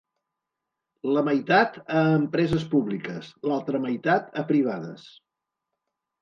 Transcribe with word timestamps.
La 1.17 1.21
meitat, 1.27 1.77
a 1.99 2.01
empreses 2.21 2.65
públiques; 2.71 3.29
l’altra 3.51 3.83
meitat, 3.85 4.33
a 4.43 4.45
privades. 4.53 5.07